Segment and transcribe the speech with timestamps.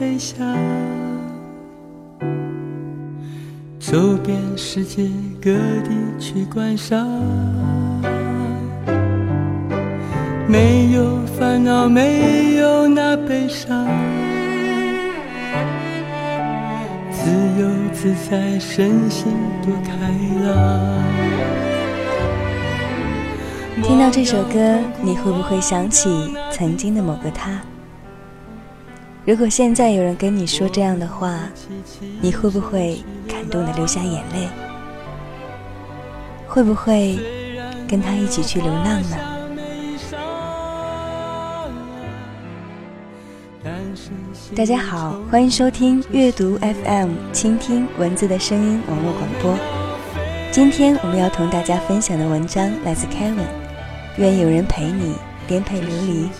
[0.00, 0.38] 飞翔，
[3.78, 5.06] 走遍世界
[5.42, 5.52] 各
[5.82, 7.06] 地去观赏，
[10.48, 13.86] 没有烦恼，没有那悲伤，
[17.12, 17.30] 自
[17.60, 19.30] 由自在，身心
[19.62, 19.92] 多开
[20.46, 21.04] 朗。
[23.82, 26.08] 听到这首歌，你会不会想起
[26.50, 27.60] 曾经的某个他？
[29.26, 31.40] 如果现在有人跟你说这样的话，
[32.22, 34.48] 你会不会感动的流下眼泪？
[36.46, 37.18] 会不会
[37.86, 39.16] 跟他一起去流浪呢？
[44.56, 49.54] 大家好，欢迎收听阅读 FM，倾听文字的声音网络广播。
[50.50, 53.44] 今天我们要同大家分享的文章来自 Kevin。
[54.16, 55.14] 愿有人陪你，
[55.46, 56.30] 颠沛流离。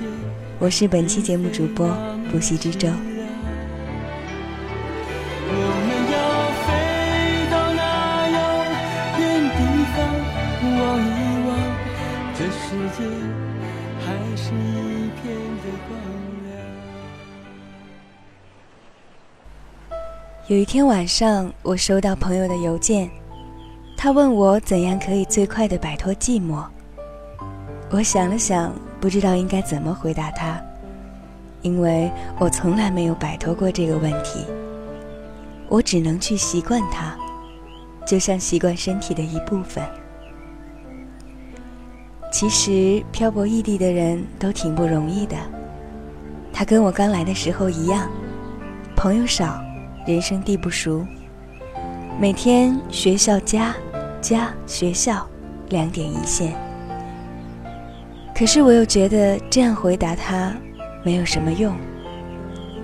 [0.58, 1.86] 我是本期节目主播
[2.30, 2.88] 不息之舟。
[20.48, 23.08] 有一天晚上，我收到朋友的邮件，
[23.96, 26.64] 他问我怎样可以最快的摆脱寂寞。
[27.90, 30.60] 我想了想，不知道应该怎么回答他，
[31.62, 34.44] 因为我从来没有摆脱过这个问题。
[35.68, 37.16] 我只能去习惯它，
[38.06, 39.84] 就像习惯身体的一部分。
[42.32, 45.36] 其实漂泊异地的人都挺不容易的。
[46.52, 48.08] 他跟我刚来的时候一样，
[48.96, 49.62] 朋友少，
[50.06, 51.06] 人生地不熟，
[52.20, 53.74] 每天学校家，
[54.20, 55.26] 家学校，
[55.68, 56.52] 两点一线。
[58.34, 60.54] 可是我又觉得这样回答他
[61.02, 61.74] 没有什么用，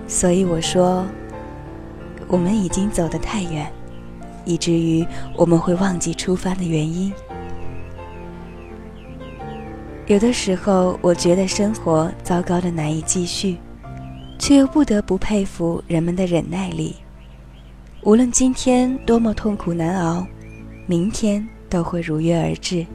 [0.07, 1.05] 所以我说，
[2.27, 3.71] 我们已经走得太远，
[4.43, 5.05] 以至于
[5.35, 7.13] 我们会忘记出发的原因。
[10.07, 13.57] 有的时候，我觉得生活糟糕的难以继续，
[14.39, 16.95] 却又不得不佩服人们的忍耐力。
[18.03, 20.25] 无论今天多么痛苦难熬，
[20.85, 22.85] 明天都会如约而至。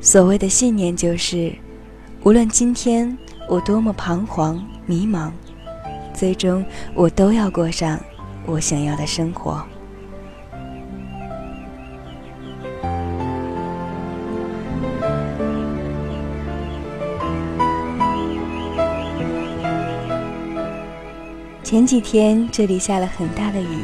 [0.00, 1.52] 所谓的信念就是，
[2.24, 3.18] 无论今天
[3.50, 5.30] 我多么彷徨迷茫，
[6.14, 6.64] 最终
[6.94, 8.00] 我都要过上
[8.46, 9.62] 我想要的生活。
[21.62, 23.80] 前几天这里下了很大的雨，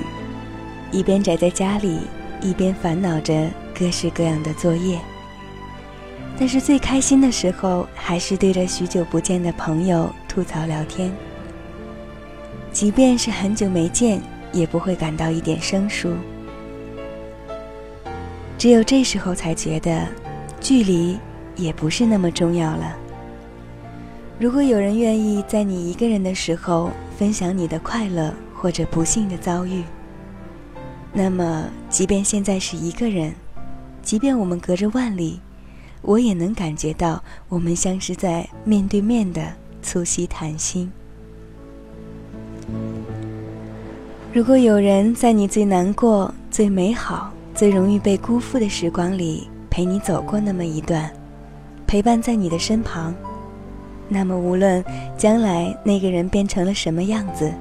[0.90, 2.00] 一边宅在家里，
[2.40, 4.98] 一边烦恼着各式各样的作业。
[6.40, 11.12] 但是最开心的时候，还是对着许久不见的朋友吐槽聊天。
[12.72, 16.14] 即便是很久没见，也不会感到一点生疏。
[18.56, 20.06] 只有这时候才觉得，
[20.62, 21.18] 距离
[21.56, 22.96] 也不是那么重要了。
[24.38, 29.84] 如果有人愿意在你一个人的时候分享你的快乐或者不幸的遭遇，
[31.12, 33.34] 那么即便现在是一个人，
[34.00, 35.38] 即便我们隔着万里。
[36.02, 39.42] 我也能感觉到，我们像是在面对面的
[39.82, 40.90] 促膝谈心。
[44.32, 51.10] 如果有人在你最难过、最美好、最容易被辜负的时光里陪你走过那么一段，
[51.86, 53.14] 陪伴在你的身旁，
[54.08, 54.84] 那么无论
[55.18, 57.52] 将来那个人变成了什么样子，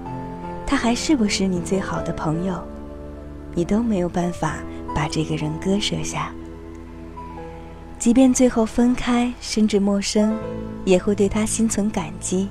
[0.66, 2.64] 他还是不是你最好的朋友，
[3.56, 4.58] 你都没有办法
[4.96, 6.32] 把这个人割舍下。
[8.00, 10.34] 即便最后分开，甚至陌生，
[10.86, 12.48] 也会对他心存感激，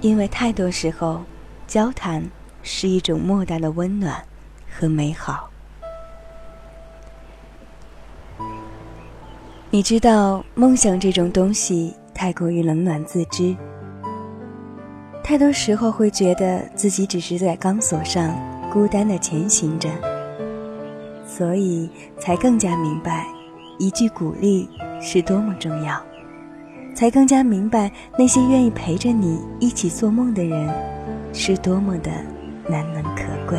[0.00, 1.22] 因为太多时候，
[1.66, 2.24] 交谈
[2.62, 4.24] 是一种莫大的温暖
[4.74, 5.50] 和美好。
[9.68, 13.54] 你知道，梦想这种东西太过于冷暖自知，
[15.22, 18.34] 太多时候会觉得自己只是在钢索上
[18.72, 19.90] 孤单的前行着，
[21.26, 23.26] 所以才更加明白。
[23.78, 24.68] 一句鼓励
[25.00, 26.00] 是多么重要，
[26.94, 30.68] 才更加明白那些愿意陪着你一起做梦的人，
[31.32, 32.10] 是多么的
[32.68, 33.58] 难能可贵。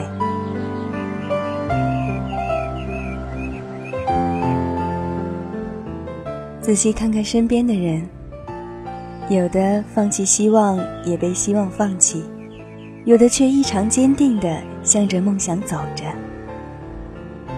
[6.61, 8.07] 仔细看看身边的人，
[9.29, 12.23] 有的放弃希望，也被希望放弃；
[13.05, 16.05] 有的却异常坚定地向着梦想走着。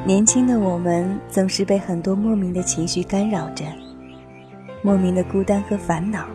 [0.07, 3.65] 年轻的我们总是被很多莫名的情绪干扰着，
[4.81, 6.25] 莫名的孤单和烦恼。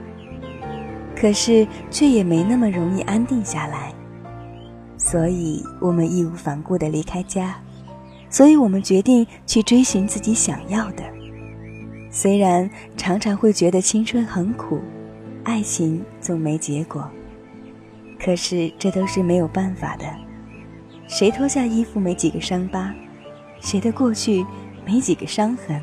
[1.16, 3.90] 可是却也没那么容易安定下来。
[4.98, 7.56] 所以我们义无反顾地离开家，
[8.28, 11.02] 所以我们决定去追寻自己想要的。
[12.10, 12.68] 虽然
[12.98, 14.82] 常常会觉得青春很苦，
[15.44, 17.10] 爱情总没结果，
[18.22, 20.04] 可是这都是没有办法的。
[21.08, 22.94] 谁脱下衣服没几个伤疤？
[23.62, 24.44] 谁的过去
[24.84, 25.80] 没几个伤痕？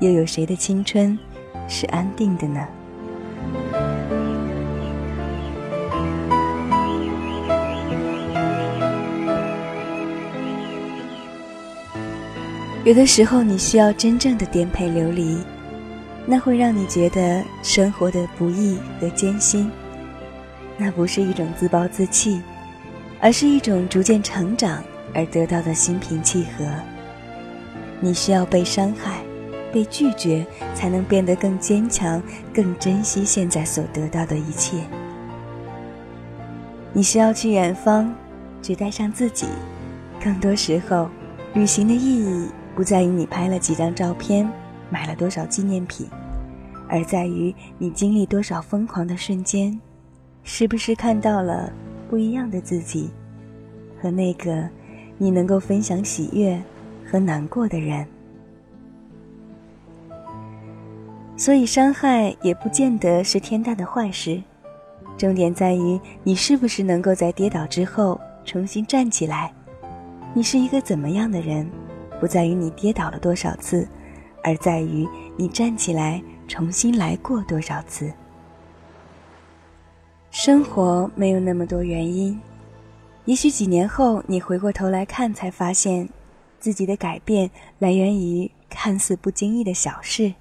[0.00, 1.16] 又有谁的青春
[1.68, 2.66] 是安定的呢？
[12.84, 15.36] 有的时候，你需要真正的颠沛流离，
[16.24, 19.70] 那会让你觉得生活的不易和艰辛。
[20.78, 22.40] 那不是一种自暴自弃，
[23.20, 24.82] 而是一种逐渐成长
[25.14, 26.64] 而得到的心平气和。
[28.00, 29.22] 你需要被伤害、
[29.72, 32.22] 被拒绝，才能变得更坚强、
[32.54, 34.78] 更珍惜现在所得到的一切。
[36.92, 38.14] 你需要去远方，
[38.62, 39.46] 只带上自己。
[40.22, 41.08] 更多时候，
[41.54, 42.48] 旅行的意义。
[42.74, 44.48] 不在于你拍了几张照片，
[44.88, 46.08] 买了多少纪念品，
[46.88, 49.76] 而在于你经历多少疯狂的瞬间，
[50.44, 51.72] 是不是看到了
[52.08, 53.10] 不一样的自己，
[54.00, 54.68] 和那个
[55.18, 56.58] 你能够分享喜悦
[57.04, 58.06] 和难过的人。
[61.36, 64.42] 所以，伤害也不见得是天大的坏事，
[65.16, 69.52] 重点在于你是不是能够在跌倒之后重新站起来，
[70.32, 71.68] 你是一个怎么样的人。
[72.20, 73.86] 不在于你跌倒了多少次，
[74.42, 75.06] 而在于
[75.36, 78.12] 你站起来重新来过多少次。
[80.32, 82.36] 生活没有那么多原因，
[83.28, 86.08] 也许几年后你回过头来看，才发现
[86.58, 90.32] 自己的改变来源于看似不经意的小事。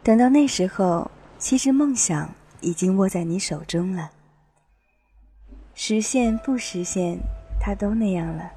[0.00, 1.10] 等到那时候，
[1.40, 4.12] 其实梦想已经握在你手中了。
[5.74, 7.18] 实现不实现，
[7.60, 8.48] 它都那样了。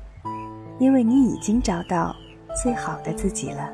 [0.78, 2.16] 因为你已经找到
[2.62, 3.72] 最好的自己了。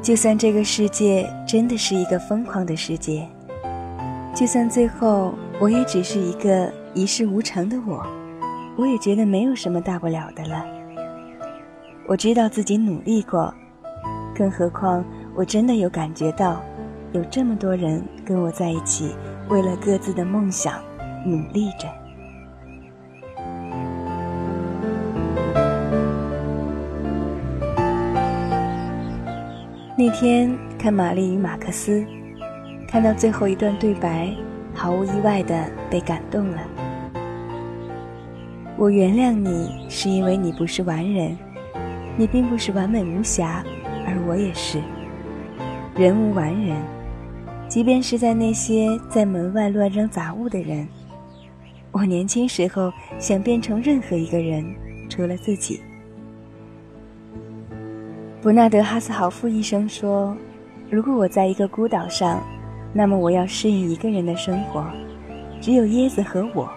[0.00, 3.28] 就算这个世界真的是一个疯狂的世界，
[4.32, 8.06] 就算最后我也只是一个一事无成的我，
[8.76, 10.64] 我也觉得没有什么大不了的了。
[12.06, 13.52] 我知道自己努力过，
[14.32, 15.04] 更何况
[15.34, 16.62] 我真的有感觉到，
[17.12, 19.12] 有这么多人跟我在一起，
[19.48, 20.74] 为了各自的梦想
[21.26, 21.88] 努力着。
[29.98, 32.00] 那天看《玛丽与马克思》，
[32.88, 34.32] 看到最后一段对白，
[34.72, 36.58] 毫无意外的被感动了。
[38.76, 41.36] 我原谅你，是因为你不是完人，
[42.16, 43.64] 你并不是完美无瑕，
[44.04, 44.80] 而我也是。
[45.96, 46.76] 人无完人，
[47.68, 50.88] 即便是在那些在门外乱扔杂物的人，
[51.92, 54.66] 我年轻时候想变成任何一个人，
[55.08, 55.80] 除了自己。
[58.42, 60.36] 伯纳德·哈斯豪夫医生说
[60.90, 62.42] ：“如果我在一个孤岛上，
[62.92, 64.84] 那么我要适应一个人的生活，
[65.60, 66.68] 只有椰子和我。”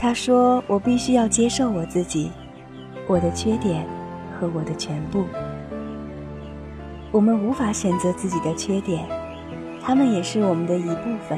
[0.00, 2.30] 他说：“我必须要接受我自己，
[3.08, 3.84] 我的缺点
[4.38, 5.24] 和我的全部。
[7.10, 9.04] 我们无法选择自己的缺点，
[9.82, 11.36] 他们也是我们的一部分。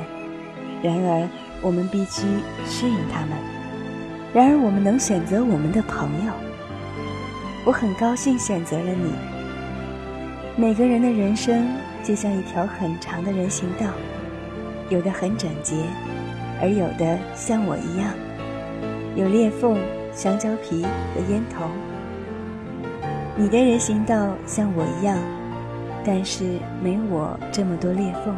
[0.83, 1.27] 然而，
[1.63, 2.27] 我们必须
[2.67, 3.31] 适应他们。
[4.35, 6.33] 然而，我们能选择我们的朋友。”
[7.65, 9.13] 我很高兴选择了你。
[10.55, 11.67] 每个人的人生
[12.03, 13.87] 就像一条很长的人行道，
[14.91, 15.77] 有的很整洁，
[16.61, 18.13] 而有的像我一样，
[19.17, 19.79] 有裂缝、
[20.13, 21.67] 香蕉皮和烟头。
[23.37, 25.19] 你的人行道像我一样，
[26.05, 28.37] 但是没我这么多裂缝。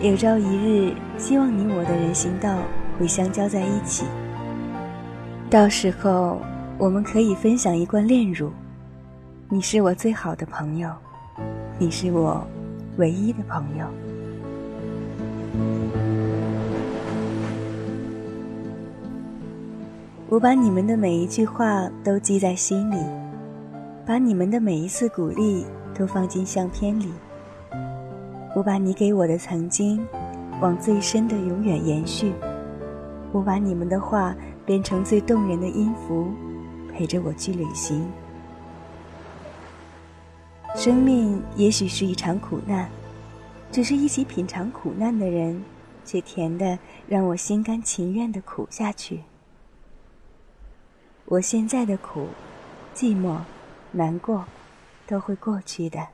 [0.00, 2.58] 有朝一日，希望你我的人行道
[2.98, 4.04] 会相交在一起。
[5.50, 6.40] 到时候。
[6.80, 8.52] 我们可以分享一罐炼乳，
[9.48, 10.88] 你是我最好的朋友，
[11.76, 12.46] 你是我
[12.98, 13.84] 唯一的朋友。
[20.30, 22.98] 我把你们的每一句话都记在心里，
[24.04, 27.10] 把你们的每一次鼓励都放进相片里。
[28.54, 30.06] 我把你给我的曾经，
[30.60, 32.34] 往最深的永远延续。
[33.32, 36.28] 我把你们的话变成最动人的音符。
[36.92, 38.04] 陪着我去旅行。
[40.74, 42.88] 生命也许是一场苦难，
[43.70, 45.62] 只是一起品尝苦难的人，
[46.04, 49.20] 却甜的让我心甘情愿的苦下去。
[51.30, 52.26] 我现在的苦、
[52.94, 53.38] 寂寞、
[53.92, 54.46] 难过，
[55.06, 56.08] 都会过去的，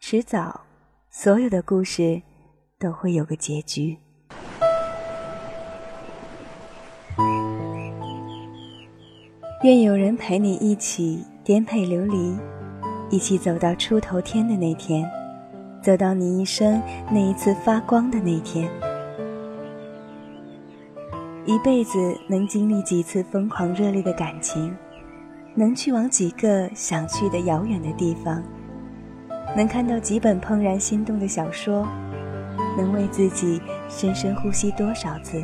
[0.00, 0.62] 迟早
[1.10, 2.22] 所有的故事
[2.78, 3.98] 都会有个结局。
[9.62, 12.38] 愿有人陪你一起颠沛流离，
[13.10, 15.06] 一起走到出头天的那天，
[15.82, 18.70] 走到你一生那一次发光的那天。
[21.44, 24.72] 一辈子能经历几次疯狂热烈的感情，
[25.56, 28.40] 能去往几个想去的遥远的地方，
[29.56, 31.84] 能看到几本怦然心动的小说，
[32.78, 35.42] 能为自己深深呼吸多少次，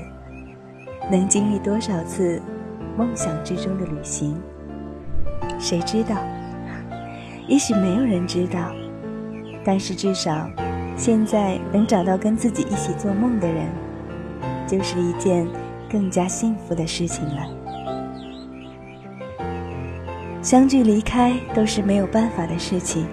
[1.11, 2.41] 能经历多少次
[2.97, 4.41] 梦想之中的旅行，
[5.59, 6.15] 谁知道？
[7.49, 8.71] 也许没有人知道，
[9.65, 10.49] 但是至少，
[10.97, 13.67] 现在能找到跟自己一起做梦的人，
[14.65, 15.45] 就是一件。
[15.91, 17.47] 更加幸福的事情了。
[20.43, 23.07] 相聚离开都是没有办法的事情，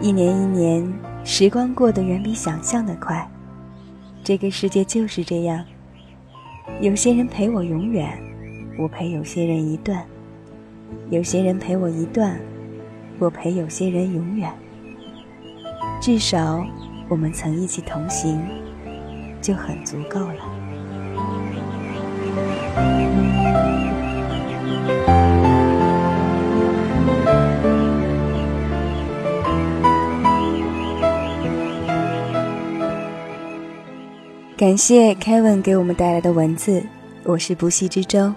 [0.00, 0.92] 一年一年，
[1.24, 3.28] 时光过得远比想象的快。
[4.22, 5.64] 这个世界就是这样，
[6.80, 8.16] 有些人陪我永远，
[8.78, 10.02] 我陪有些人一段；
[11.10, 12.38] 有些人陪我一段，
[13.18, 14.50] 我陪有些人永远。
[16.00, 16.64] 至少，
[17.08, 18.40] 我们曾一起同行，
[19.42, 20.49] 就很足够了。
[34.60, 36.84] 感谢 Kevin 给我们带来的文字，
[37.24, 38.34] 我是不息之舟，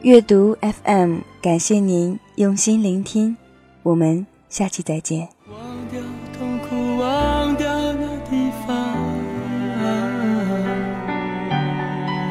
[0.00, 3.36] 阅读 FM，感谢您用心聆听，
[3.82, 5.28] 我们下期再见。
[5.50, 5.58] 忘
[5.92, 6.00] 掉
[6.38, 8.74] 痛苦，忘掉那地方，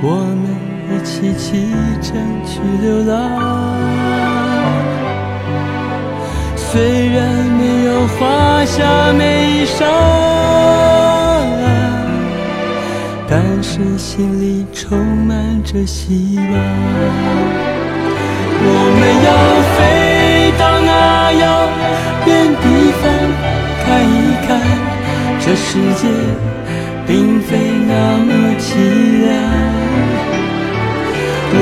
[0.02, 0.50] 我们
[0.90, 1.70] 一起启
[2.02, 3.14] 程去流浪。
[6.58, 11.25] 虽然没有华厦美衣裳。
[13.38, 16.46] 但是心里充满着希望，
[18.64, 19.30] 我们要
[19.76, 19.78] 飞
[20.58, 21.44] 到那遥
[22.28, 22.32] 远
[22.64, 22.66] 地
[23.02, 23.04] 方
[23.84, 24.16] 看一
[24.48, 24.48] 看，
[25.42, 26.08] 这世界
[27.06, 28.72] 并非那么凄
[29.26, 29.28] 凉。
[31.58, 31.62] 我